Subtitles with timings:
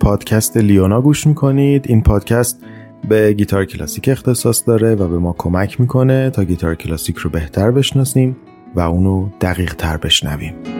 [0.00, 1.84] پادکست لیونا گوش می‌کنید.
[1.88, 2.64] این پادکست
[3.08, 7.70] به گیتار کلاسیک اختصاص داره و به ما کمک می‌کنه تا گیتار کلاسیک رو بهتر
[7.70, 8.36] بشناسیم
[8.74, 10.79] و اونو دقیق تر بشنویم.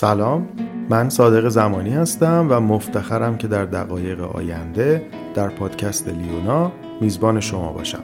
[0.00, 0.48] سلام.
[0.88, 5.02] من صادق زمانی هستم و مفتخرم که در دقایق آینده
[5.34, 8.02] در پادکست لیونا میزبان شما باشم.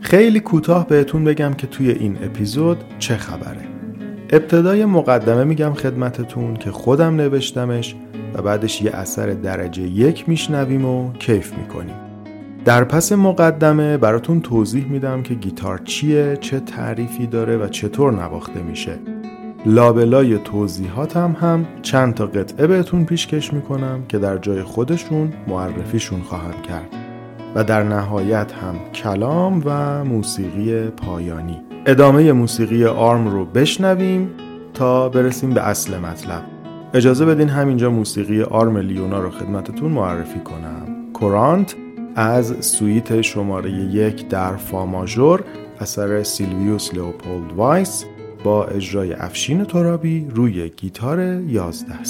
[0.00, 3.60] خیلی کوتاه بهتون بگم که توی این اپیزود چه خبره.
[4.30, 7.96] ابتدای مقدمه میگم خدمتتون که خودم نوشتمش
[8.34, 11.96] و بعدش یه اثر درجه یک میشنویم و کیف می‌کنیم.
[12.64, 18.62] در پس مقدمه براتون توضیح میدم که گیتار چیه، چه تعریفی داره و چطور نواخته
[18.62, 18.98] میشه.
[19.66, 26.62] لابلای توضیحاتم هم چند تا قطعه بهتون پیشکش می‌کنم که در جای خودشون معرفیشون خواهم
[26.68, 26.88] کرد.
[27.54, 31.60] و در نهایت هم کلام و موسیقی پایانی.
[31.86, 34.30] ادامه موسیقی آرم رو بشنویم
[34.74, 36.42] تا برسیم به اصل مطلب.
[36.94, 41.12] اجازه بدین همینجا موسیقی آرم لیونا رو خدمتتون معرفی کنم.
[41.12, 41.74] کورانت
[42.14, 45.44] از سویت شماره یک در فاماژور
[45.80, 48.04] اثر سیلویوس لئوپولد وایس.
[48.44, 52.04] با اجرای افشین ترابی روی گیتار یازده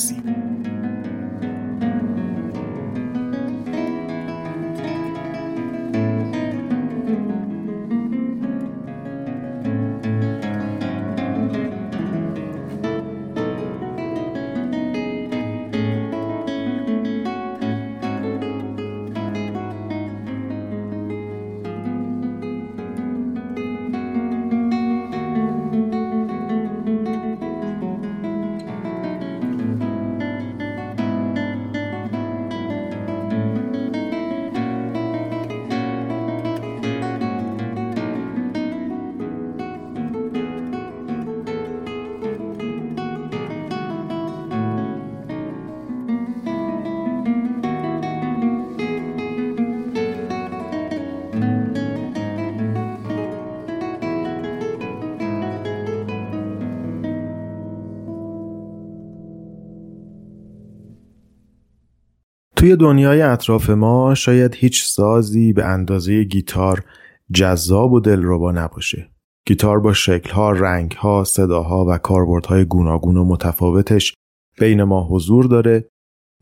[62.62, 66.84] توی دنیای اطراف ما شاید هیچ سازی به اندازه گیتار
[67.32, 69.10] جذاب و دلربا نباشه.
[69.46, 74.14] گیتار با شکلها، رنگها، صداها و کاربردهای گوناگون و متفاوتش
[74.58, 75.88] بین ما حضور داره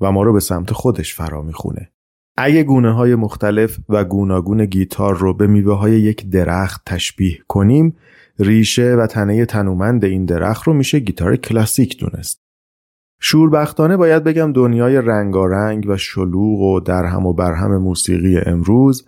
[0.01, 1.91] و ما رو به سمت خودش فرا می‌خونه.
[2.37, 7.97] اگه گونه های مختلف و گوناگون گیتار رو به میوه های یک درخت تشبیه کنیم
[8.39, 12.40] ریشه و تنه تنومند این درخت رو میشه گیتار کلاسیک دونست.
[13.21, 19.07] شوربختانه باید بگم دنیای رنگارنگ و شلوغ و درهم و برهم موسیقی امروز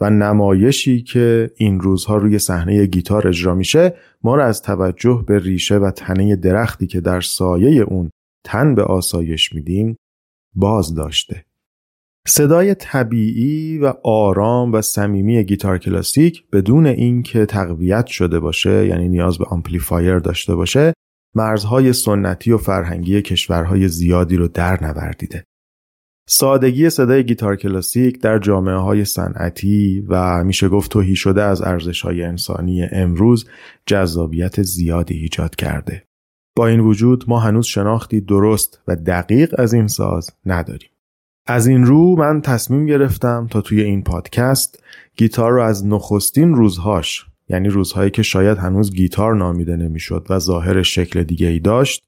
[0.00, 5.38] و نمایشی که این روزها روی صحنه گیتار اجرا میشه ما را از توجه به
[5.38, 8.10] ریشه و تنه درختی که در سایه اون
[8.44, 9.96] تن به آسایش میدیم
[10.54, 11.44] باز داشته.
[12.28, 19.38] صدای طبیعی و آرام و صمیمی گیتار کلاسیک بدون اینکه تقویت شده باشه یعنی نیاز
[19.38, 20.92] به amplifier داشته باشه
[21.34, 25.44] مرزهای سنتی و فرهنگی کشورهای زیادی رو در نوردیده.
[26.28, 32.02] سادگی صدای گیتار کلاسیک در جامعه های صنعتی و میشه گفت توهی شده از ارزش
[32.02, 33.48] های انسانی امروز
[33.86, 36.04] جذابیت زیادی ایجاد کرده.
[36.56, 40.90] با این وجود ما هنوز شناختی درست و دقیق از این ساز نداریم.
[41.46, 44.82] از این رو من تصمیم گرفتم تا توی این پادکست
[45.16, 50.82] گیتار رو از نخستین روزهاش یعنی روزهایی که شاید هنوز گیتار نامیده نمی‌شد و ظاهر
[50.82, 52.04] شکل دیگه ای داشت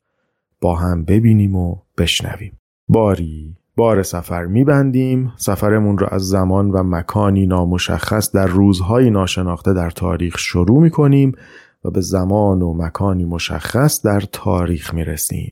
[0.61, 2.59] با هم ببینیم و بشنویم.
[2.89, 5.33] باری بار سفر میبندیم.
[5.37, 11.33] سفرمون رو از زمان و مکانی نامشخص در روزهای ناشناخته در تاریخ شروع می‌کنیم
[11.85, 15.51] و به زمان و مکانی مشخص در تاریخ می‌رسیم.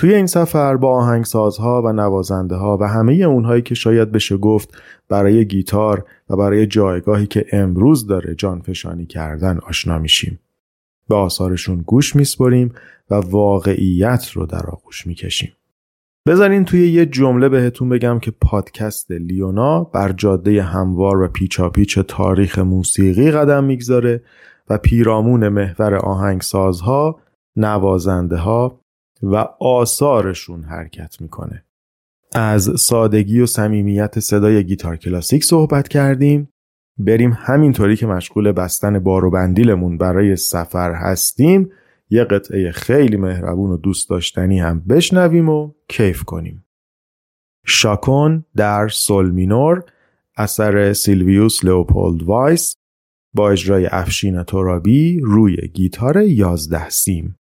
[0.00, 4.82] توی این سفر با آهنگسازها و نوازنده ها و همه اونهایی که شاید بشه گفت
[5.08, 10.40] برای گیتار و برای جایگاهی که امروز داره جانفشانی کردن آشنا میشیم.
[11.08, 12.72] به آثارشون گوش میسپریم
[13.10, 15.52] و واقعیت رو در آغوش می‌کشیم.
[16.26, 22.58] بذارین توی یه جمله بهتون بگم که پادکست لیونا بر جاده هموار و پیچاپیچ تاریخ
[22.58, 24.22] موسیقی قدم می‌گذاره
[24.70, 27.20] و پیرامون محور آهنگسازها،
[27.56, 28.80] نوازنده ها
[29.22, 31.64] و آثارشون حرکت می‌کنه.
[32.32, 36.48] از سادگی و صمیمیت صدای گیتار کلاسیک صحبت کردیم.
[36.98, 41.70] بریم همینطوری که مشغول بستن بار و بندیلمون برای سفر هستیم
[42.10, 46.64] یه قطعه خیلی مهربون و دوست داشتنی هم بشنویم و کیف کنیم.
[47.66, 49.84] شاکون در سول مینور
[50.36, 52.76] اثر سیلویوس لئوپولد وایس
[53.34, 57.39] با اجرای افشین ترابی روی گیتار یازده سیم.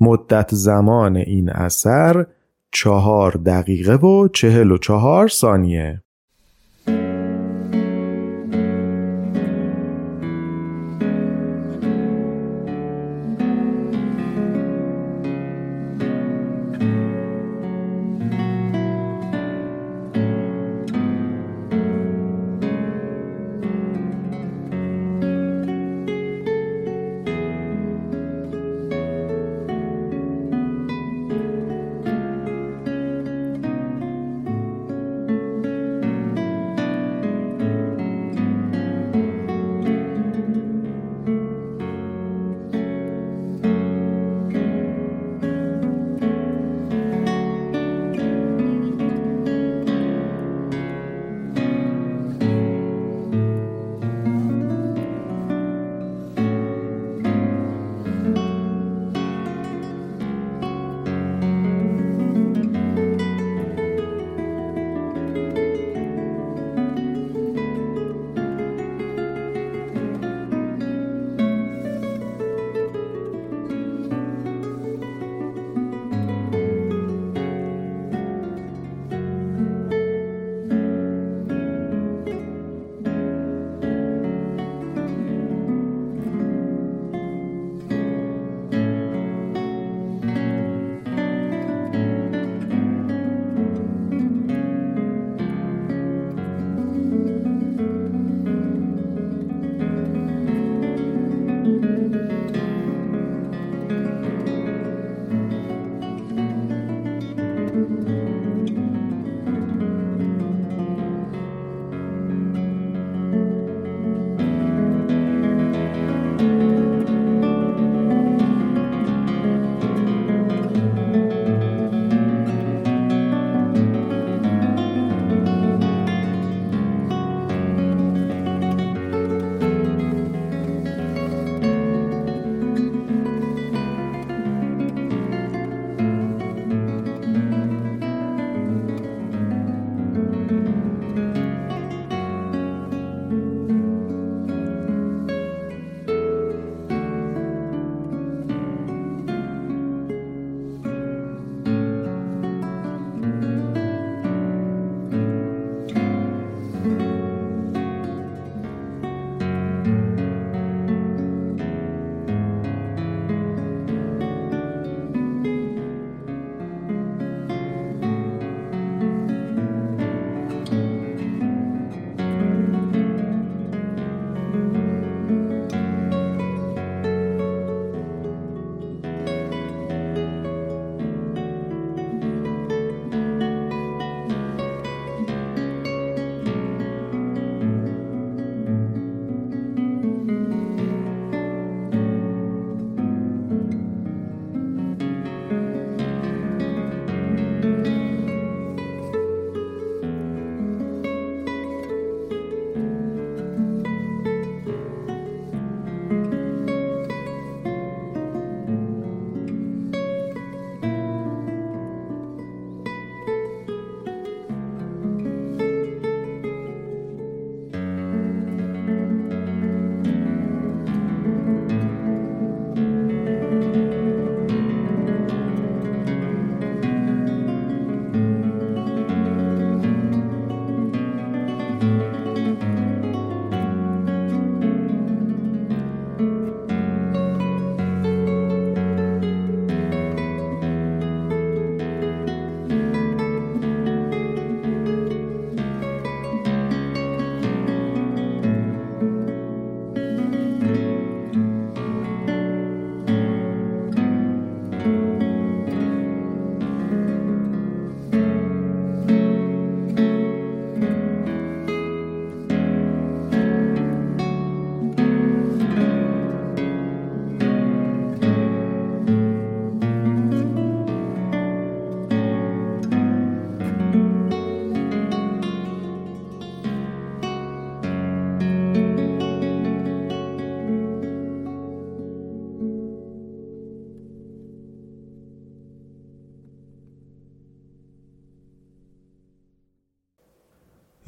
[0.00, 2.26] مدت زمان این اثر
[2.72, 6.03] چهار دقیقه و چهل و چهار ثانیه.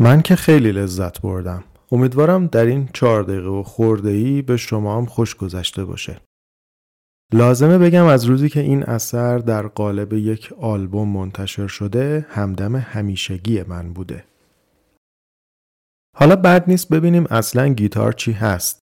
[0.06, 1.64] من که خیلی لذت بردم.
[1.92, 6.20] امیدوارم در این چهار دقیقه و خورده ای به شما هم خوش گذشته باشه.
[7.32, 13.62] لازمه بگم از روزی که این اثر در قالب یک آلبوم منتشر شده همدم همیشگی
[13.62, 14.24] من بوده.
[16.16, 18.80] حالا بد نیست ببینیم اصلا گیتار چی هست.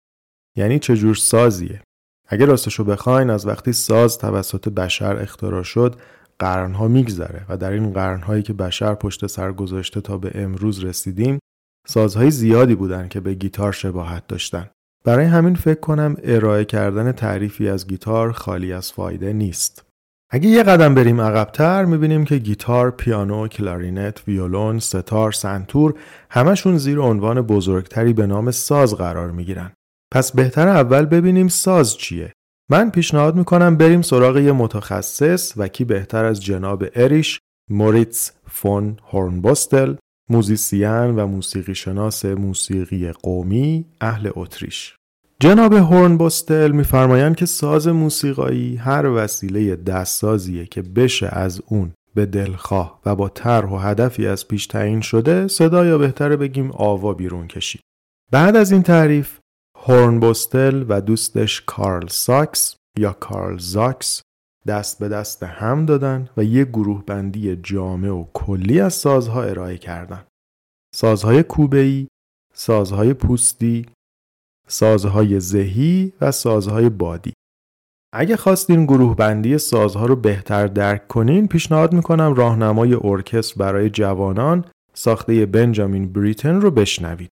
[0.56, 1.82] یعنی چجور سازیه.
[2.28, 5.96] اگر راستشو بخواین از وقتی ساز توسط بشر اختراع شد
[6.42, 11.38] قرنها میگذره و در این قرنهایی که بشر پشت سر گذاشته تا به امروز رسیدیم
[11.86, 14.70] سازهای زیادی بودن که به گیتار شباهت داشتن
[15.04, 19.84] برای همین فکر کنم ارائه کردن تعریفی از گیتار خالی از فایده نیست
[20.30, 25.94] اگه یه قدم بریم عقبتر می‌بینیم که گیتار، پیانو، کلارینت، ویولون، ستار، سنتور
[26.30, 29.72] همشون زیر عنوان بزرگتری به نام ساز قرار می‌گیرن.
[30.12, 32.32] پس بهتر اول ببینیم ساز چیه.
[32.72, 38.96] من پیشنهاد می‌کنم بریم سراغ یه متخصص و کی بهتر از جناب اریش موریتس فون
[39.10, 39.94] هورنبوستل
[40.30, 44.94] موزیسین و موسیقی شناس موسیقی قومی اهل اتریش.
[45.40, 53.00] جناب هورنبوستل میفرمایند که ساز موسیقایی هر وسیله دستسازیه که بشه از اون به دلخواه
[53.06, 57.46] و با طرح و هدفی از پیش تعیین شده صدا یا بهتره بگیم آوا بیرون
[57.46, 57.80] کشید.
[58.30, 59.41] بعد از این تعریف
[59.84, 64.22] هورنبوستل و دوستش کارل ساکس یا کارل زاکس
[64.66, 69.78] دست به دست هم دادن و یک گروه بندی جامع و کلی از سازها ارائه
[69.78, 70.26] کردند.
[70.94, 72.08] سازهای کوبه‌ای،
[72.54, 73.86] سازهای پوستی،
[74.68, 77.32] سازهای زهی و سازهای بادی.
[78.14, 84.64] اگه خواستین گروه بندی سازها رو بهتر درک کنین پیشنهاد می‌کنم راهنمای ارکستر برای جوانان
[84.94, 87.31] ساخته بنجامین بریتن رو بشنوید.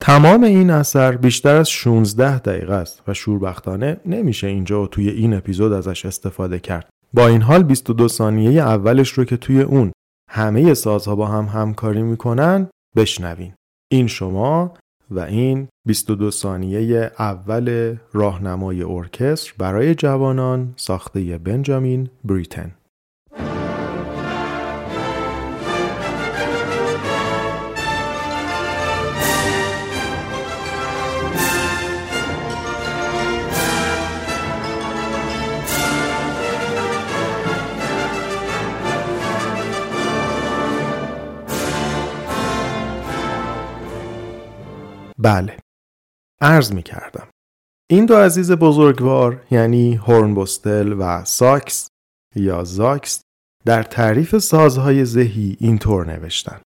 [0.00, 5.34] تمام این اثر بیشتر از 16 دقیقه است و شوربختانه نمیشه اینجا و توی این
[5.34, 6.88] اپیزود ازش استفاده کرد.
[7.14, 9.92] با این حال 22 ثانیه اولش رو که توی اون
[10.30, 13.52] همه سازها با هم همکاری می‌کنن بشنوین.
[13.92, 14.74] این شما
[15.10, 22.74] و این 22 ثانیه اول راهنمای ارکستر برای جوانان ساخته بنجامین بریتن.
[45.18, 45.56] بله.
[46.40, 47.28] عرض می کردم
[47.90, 51.88] این دو عزیز بزرگوار یعنی هورنبوستل و ساکس
[52.36, 53.20] یا زاکس
[53.64, 56.60] در تعریف سازهای ذهی اینطور نوشتن.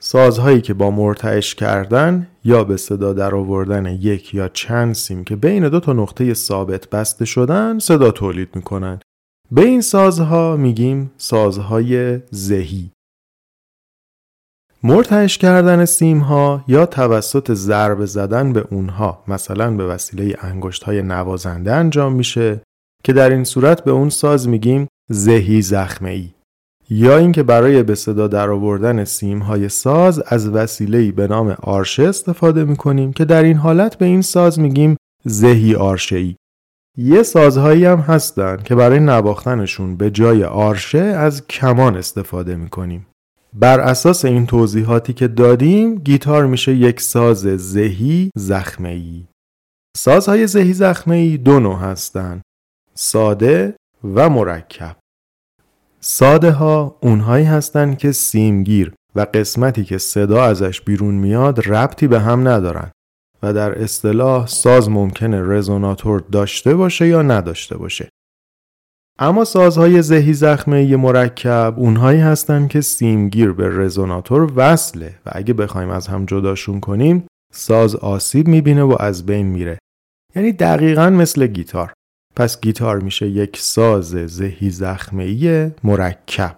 [0.00, 5.36] سازهایی که با مرتعش کردن یا به صدا در آوردن یک یا چند سیم که
[5.36, 9.00] بین دو تا نقطه ثابت بسته شدن صدا تولید می‌کنن.
[9.50, 12.90] به این سازها میگیم سازهای ذهی.
[14.86, 21.02] مرتعش کردن سیم ها یا توسط ضرب زدن به اونها مثلا به وسیله انگشت های
[21.02, 22.60] نوازنده انجام میشه
[23.04, 26.28] که در این صورت به اون ساز میگیم زهی زخمه ای
[26.90, 32.02] یا اینکه برای به صدا در آوردن سیم های ساز از وسیله به نام آرشه
[32.02, 36.36] استفاده می‌کنیم که در این حالت به این ساز میگیم زهی آرشه ای
[36.98, 43.06] یه سازهایی هم هستن که برای نواختنشون به جای آرشه از کمان استفاده می‌کنیم.
[43.58, 49.24] بر اساس این توضیحاتی که دادیم گیتار میشه یک ساز زهی زخمه ای.
[49.96, 52.42] سازهای زهی زخمه ای دو نوع هستند.
[52.94, 54.96] ساده و مرکب.
[56.00, 62.20] ساده ها اونهایی هستند که سیمگیر و قسمتی که صدا ازش بیرون میاد ربطی به
[62.20, 62.90] هم ندارن
[63.42, 68.08] و در اصطلاح ساز ممکنه رزوناتور داشته باشه یا نداشته باشه.
[69.18, 75.90] اما سازهای زهی زخمه مرکب اونهایی هستن که سیمگیر به رزوناتور وصله و اگه بخوایم
[75.90, 79.78] از هم جداشون کنیم ساز آسیب می‌بینه و از بین میره.
[80.34, 81.92] یعنی دقیقا مثل گیتار.
[82.36, 86.56] پس گیتار میشه یک ساز زهی زخمه مرکب.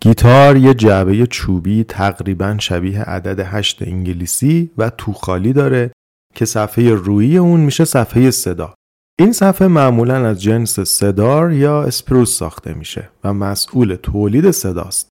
[0.00, 5.90] گیتار یه جعبه چوبی تقریبا شبیه عدد هشت انگلیسی و توخالی داره
[6.34, 8.74] که صفحه روی اون میشه صفحه صدا.
[9.18, 15.08] این صفحه معمولا از جنس cedar یا spruce ساخته میشه و مسئول تولید صداست.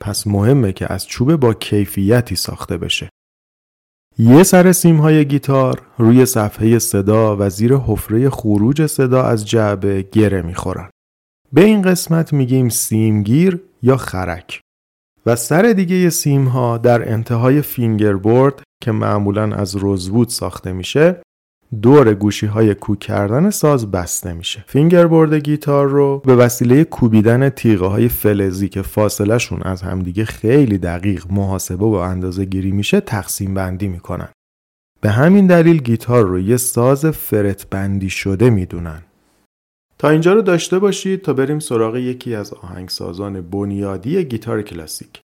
[0.00, 3.08] پس مهمه که از چوب با کیفیتی ساخته بشه.
[4.18, 10.02] یه سر سیم های گیتار روی صفحه صدا و زیر حفره خروج صدا از جعبه
[10.12, 10.90] گره می‌خورن.
[11.52, 14.60] به این قسمت میگیم سیمگیر یا خرک.
[15.26, 21.22] و سر دیگه سیم ها در انتهای fingerboard که معمولا از rosewood ساخته میشه
[21.82, 24.64] دور گوشی های کوک کردن ساز بسته میشه.
[24.66, 30.78] fingerboard گیتار رو به وسیله کوبیدن تیغه های فلزی که فاصله شون از همدیگه خیلی
[30.78, 34.28] دقیق محاسبه و اندازه گیری میشه تقسیم بندی می‌کنن.
[35.00, 39.02] به همین دلیل گیتار رو یه ساز fret بندی شده می‌دونن.
[39.98, 45.20] تا اینجا رو داشته باشید تا بریم سراغ یکی از آهنگسازان بنیادی گیتار کلاسیک.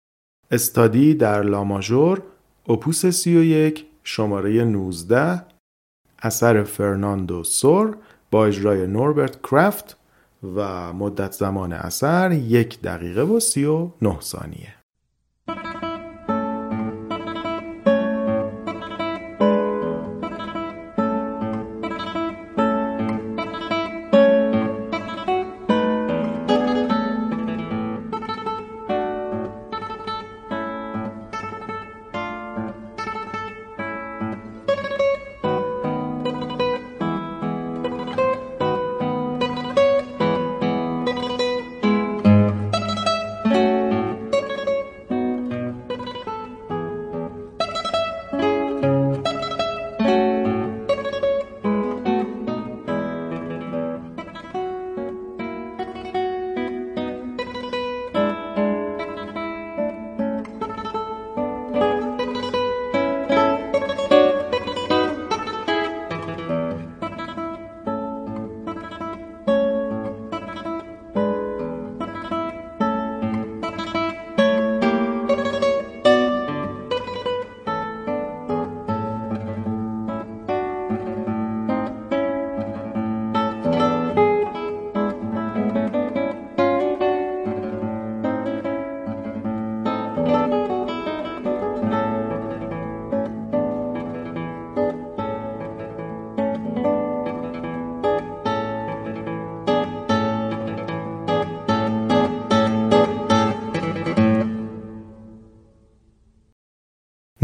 [0.50, 2.22] اتودی در لاماژور
[2.68, 5.42] اپوس 31 شماره 19
[6.26, 7.96] اثر فرناندو سور
[8.30, 9.96] با اجرای نوربرت کرافت
[10.56, 14.74] و مدت زمان اثر یک دقیقه و سی و نه ثانیه.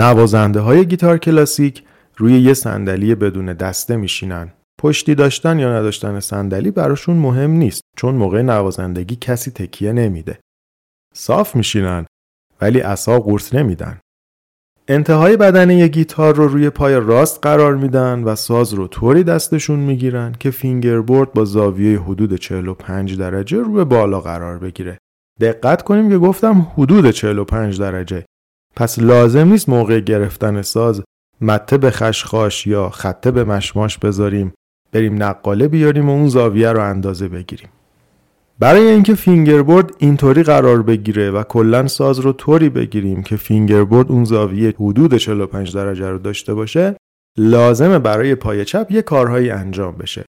[0.02, 1.82] نوازنده های گیتار کلاسیک
[2.16, 4.52] روی یه صندلی بدون دسته میشینن.
[4.80, 10.38] پشتی داشتن یا نداشتن صندلی براشون مهم نیست چون موقع نوازندگی کسی تکیه نمیده.
[11.14, 12.06] صاف میشینن
[12.60, 14.00] ولی اصا قورت نمیدن.
[14.88, 20.32] انتهای بدنه گیتار رو روی پای راست قرار میدن و ساز رو طوری دستشون می‌گیرن
[20.40, 24.98] که فینگربورد با زاویه حدود 45 درجه روی بالا قرار بگیره.
[25.40, 28.24] دقت کنیم که گفتم حدود 45 درجه
[28.76, 31.02] پس لازم نیست موقع گرفتن ساز
[31.40, 34.52] مته به خشخاش یا خطه به مشماش بذاریم.
[34.92, 37.68] بریم نقاله بیاریم و اون زاویه رو اندازه بگیریم.
[38.58, 44.24] برای اینکه fingerboard اینطوری قرار بگیره و کلا ساز رو طوری بگیریم که fingerboard اون
[44.24, 46.96] زاویه حدود 45 درجه رو داشته باشه
[47.38, 50.24] لازمه برای پای چپ یه کارهایی انجام بشه.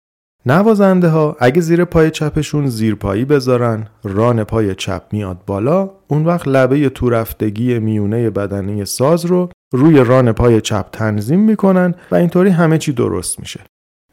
[0.45, 6.25] نوازنده ها اگه زیر پای چپشون زیر پایی بذارن ران پای چپ میاد بالا اون
[6.25, 12.15] وقت لبه تو رفتگی میونه بدنی ساز رو روی ران پای چپ تنظیم می‌کنن و
[12.15, 13.59] اینطوری همه چی درست میشه.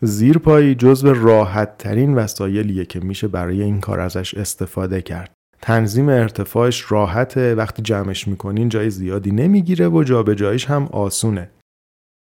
[0.03, 5.33] زیر پایی جزو راحت ترین وسایلیه که میشه برای این کار ازش استفاده کرد.
[5.63, 11.51] تنظیم ارتفاعش راحته وقتی جمعش می‌کنین جای زیادی نمی‌گیره و جابجاییش هم آسونه.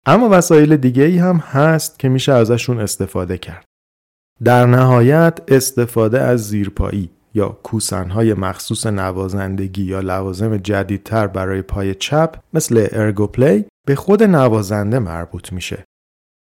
[0.06, 3.66] اما وسایل دیگه ای هم هست که میشه ازشون استفاده کرد.
[4.44, 12.36] در نهایت استفاده از زیرپایی یا کوسنهای مخصوص نوازندگی یا لوازم جدیدتر برای پای چپ
[12.54, 15.84] مثل ارگوپلی به خود نوازنده مربوط میشه.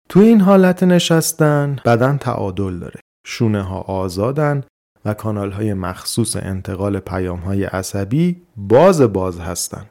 [0.10, 3.00] تو این حالت نشستن بدن تعادل داره.
[3.26, 4.64] شونه ها آزادن
[5.06, 9.86] و کانال های مخصوص انتقال پیام های عصبی باز باز هستن.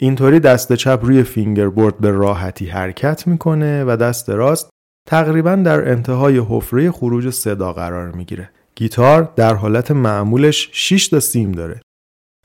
[0.00, 4.70] اینطوری دست چپ روی fingerboard به راحتی حرکت می‌کنه و دست راست
[5.08, 8.50] تقریبا در انتهای حفره خروج صدا قرار می‌گیره.
[8.74, 11.80] گیتار در حالت معمولش 6 تا سیم داره.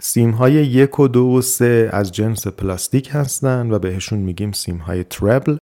[0.02, 4.78] سیم های یک و دو و سه از جنس پلاستیک هستند و بهشون میگیم سیم
[4.78, 5.58] های treble.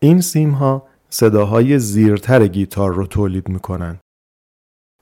[0.00, 3.98] این سیم ها صداهای زیرتر گیتار رو تولید می‌کنن.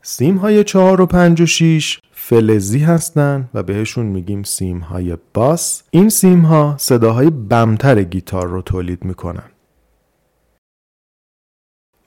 [0.03, 5.83] سیم های چهار و پنج و شیش فلزی هستند و بهشون میگیم سیم های باس.
[5.91, 9.52] این سیم ها صداهای بمتر گیتار رو تولید می‌کنن.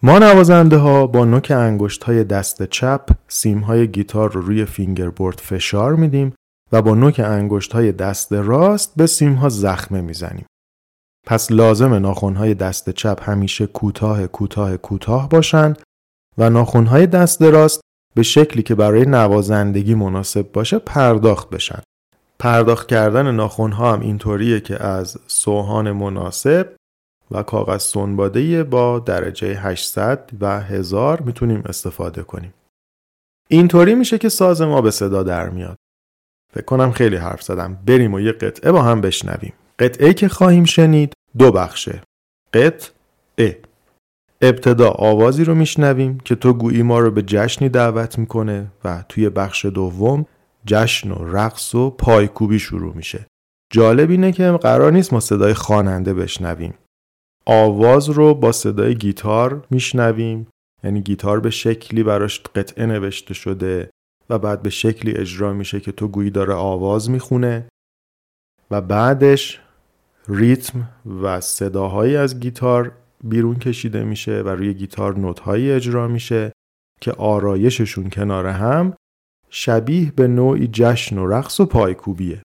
[0.05, 5.39] ما نوازنده ها با نوک انگشت های دست چپ سیم های گیتار رو روی فینگربورد
[5.39, 6.33] فشار میدیم
[6.71, 10.45] و با نوک انگشت های دست راست به سیم ها زخمه می‌زنیم.
[11.27, 15.73] پس لازم ناخن های دست چپ همیشه کوتاه کوتاه کوتاه باشن
[16.37, 17.81] و ناخن های دست راست
[18.15, 21.81] به شکلی که برای نوازندگی مناسب باشه پرداخت بشن.
[22.39, 26.75] پرداخت کردن ناخن ها هم اینطوریه که از سوهان مناسب
[27.31, 32.53] و کاغذ سنباده با درجه 800 و 1000 می‌تونیم استفاده کنیم.
[33.49, 35.77] اینطوری میشه که ساز ما به صدا در میاد.
[36.53, 37.77] فکر کنم خیلی حرف زدم.
[37.85, 39.53] بریم و یه قطعه با هم بشنویم.
[39.79, 42.01] قطعه که خواهیم شنید دو بخشه.
[42.53, 43.59] قطعه
[44.41, 49.29] ابتدا آوازی رو میشنویم که تو گویی ما رو به جشنی دعوت می‌کنه و توی
[49.29, 50.25] بخش دوم
[50.65, 53.25] جشن و رقص و پایکوبی شروع میشه.
[53.73, 56.73] جالب اینه که قرار نیست ما صدای خواننده بشنویم.
[57.47, 60.47] آواز رو با صدای گیتار میشنویم.
[60.83, 63.89] یعنی گیتار به شکلی براش قطعه نوشته شده
[64.29, 67.67] و بعد به شکلی اجرا میشه که تو گویی داره آواز می‌خونه.
[68.71, 69.59] و بعدش
[70.27, 70.89] ریتم
[71.21, 72.91] و صداهایی از گیتار
[73.23, 76.51] بیرون کشیده میشه و روی گیتار نوتهایی اجرا میشه
[77.01, 78.93] که آرایششون کنار هم
[79.49, 82.41] شبیه به نوعی جشن و رقص و پایکوبیه.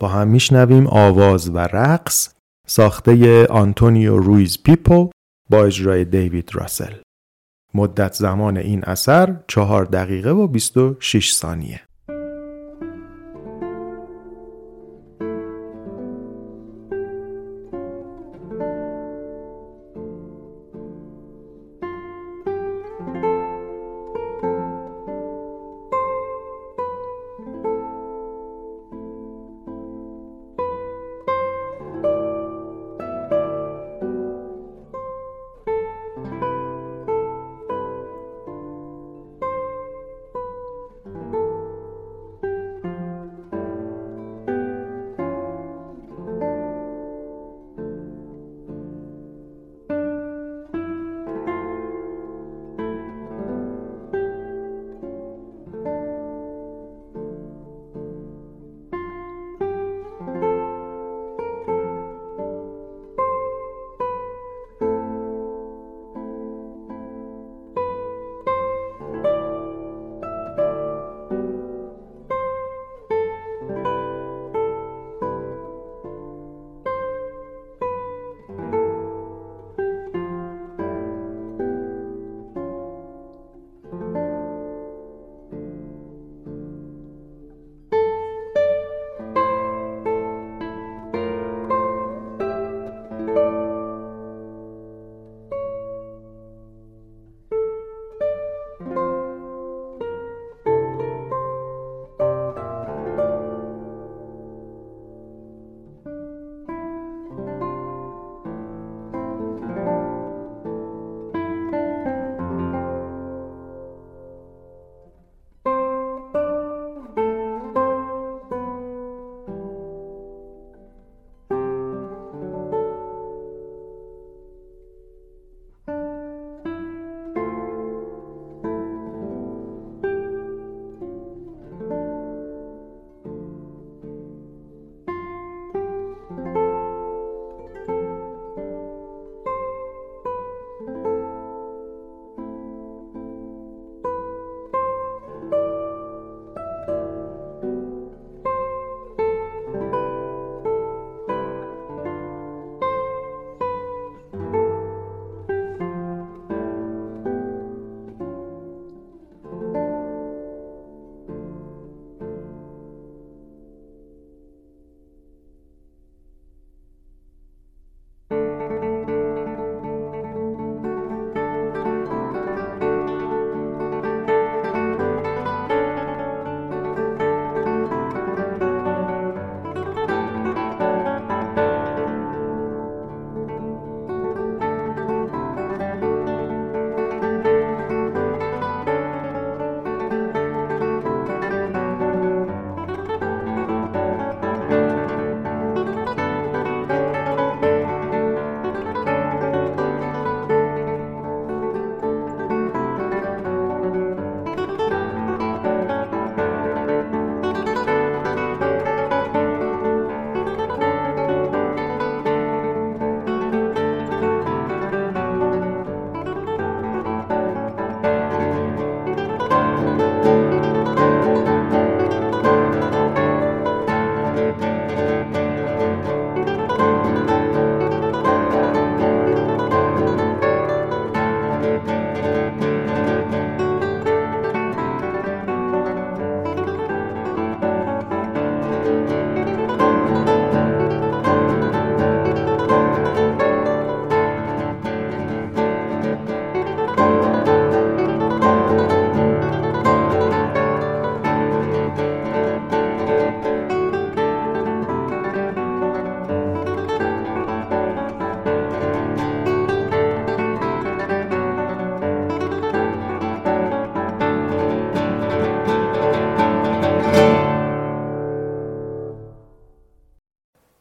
[0.00, 2.34] با هم میشنویم آواز و رقص.
[2.70, 5.10] ساخته آنتونیو رویز پیپو
[5.50, 6.94] با اجرای دیوید راسل.
[7.74, 11.87] مدت زمان این اثر چهار دقیقه و 26 ثانیه.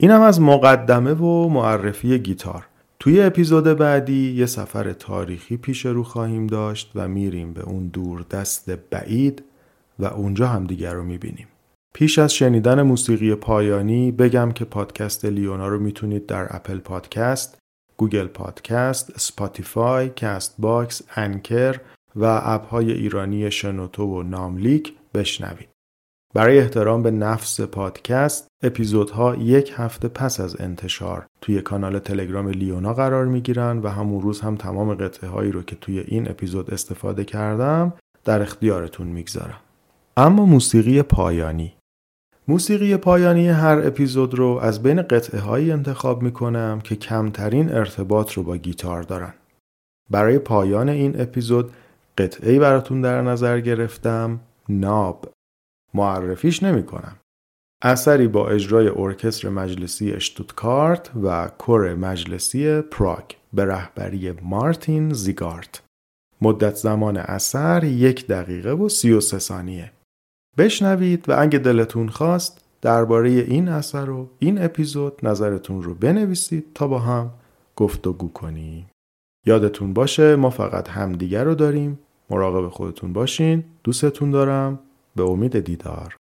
[0.07, 2.67] اینم از مقدمه و معرفی گیتار
[2.99, 8.25] توی اپیزود بعدی یه سفر تاریخی پیش رو خواهیم داشت و میریم به اون دور
[8.31, 9.43] دست بعید
[9.99, 11.47] و اونجا هم دیگر رو می‌بینیم.
[11.93, 17.57] پیش از شنیدن موسیقی پایانی بگم که پادکست لیونا رو می‌تونید در Apple Podcasts،
[17.97, 21.79] Google Podcasts، Spotify، Castbox، Anchor
[22.15, 25.69] و app های ایرانی شنوتو و ناملیک بشنوید.
[26.37, 32.93] برای احترام به نفس پادکست اپیزودها یک هفته پس از انتشار توی کانال تلگرام لیونا
[32.93, 36.73] قرار می گیرن و همون روز هم تمام قطعه هایی رو که توی این اپیزود
[36.73, 37.93] استفاده کردم
[38.25, 39.59] در اختیارتون می‌گذارم.
[40.17, 41.73] اما موسیقی پایانی
[42.47, 48.33] موسیقی پایانی هر اپیزود رو از بین قطعه هایی انتخاب می کنم که کمترین ارتباط
[48.33, 49.33] رو با گیتار دارن.
[50.09, 51.71] برای پایان این اپیزود
[52.17, 55.36] قطعه براتون در نظر گرفتم ناب
[55.97, 57.15] معرفیش نمی کنم.
[57.81, 65.81] اثری با اجرای ارکستر مجلسی اشتوتکارت و کور مجلسی پراگ به رهبری مارتین زیگارت.
[66.41, 69.91] مدت زمان اثر یک دقیقه و سی و سه ثانیه.
[70.57, 76.87] بشنوید و اگه دلتون خواست درباره این اثر و این اپیزود نظرتون رو بنویسید تا
[76.87, 77.31] با هم
[77.75, 78.89] گفتگو کنیم.
[79.45, 81.99] یادتون باشه ما فقط همدیگر رو داریم.
[82.29, 83.63] مراقب خودتون باشین.
[83.83, 84.79] دوستتون دارم.
[85.17, 86.15] به امید دیدار.